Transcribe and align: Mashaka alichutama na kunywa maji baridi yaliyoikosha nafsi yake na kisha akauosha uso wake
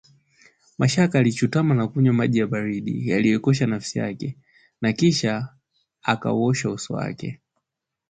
Mashaka 0.77 1.19
alichutama 1.19 1.75
na 1.75 1.87
kunywa 1.87 2.13
maji 2.13 2.45
baridi 2.45 3.09
yaliyoikosha 3.09 3.67
nafsi 3.67 3.99
yake 3.99 4.37
na 4.81 4.93
kisha 4.93 5.49
akauosha 6.03 6.69
uso 6.69 6.93
wake 6.93 7.39